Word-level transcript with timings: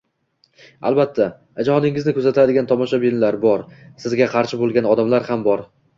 Albatta, 0.89 1.27
ijodingizni 1.63 2.15
kuzatadigan 2.19 2.69
tomoshabinlar 2.71 3.37
bor, 3.47 3.65
sizga 4.05 4.33
qarshi 4.37 4.61
boʻlgan 4.63 4.89
odamlar 4.95 5.29
ham 5.29 5.45
bor. 5.51 5.67